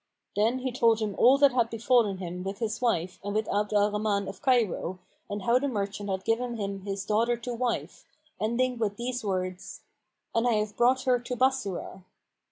Then 0.35 0.57
he 0.57 0.71
told 0.71 0.99
him 0.99 1.13
all 1.15 1.37
that 1.37 1.51
had 1.51 1.69
befallen 1.69 2.17
him 2.17 2.41
with 2.41 2.57
his 2.57 2.81
wife 2.81 3.19
and 3.23 3.35
with 3.35 3.47
Abd 3.49 3.71
al 3.71 3.91
Rahman 3.91 4.27
of 4.27 4.41
Cairo 4.41 4.97
and 5.29 5.43
how 5.43 5.59
the 5.59 5.67
merchant 5.67 6.09
had 6.09 6.23
given 6.25 6.55
him 6.57 6.79
his 6.81 7.05
daughter 7.05 7.37
to 7.37 7.53
wife, 7.53 8.03
ending 8.39 8.79
with 8.79 8.97
these 8.97 9.23
words, 9.23 9.81
"And 10.33 10.47
I 10.47 10.53
have 10.53 10.75
brought 10.75 11.03
her 11.03 11.19
to 11.19 11.35
Bassorah." 11.35 12.03